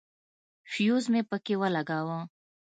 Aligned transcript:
فيوز 0.71 1.05
مې 1.11 1.21
پکښې 1.29 1.55
ولګاوه. 1.61 2.19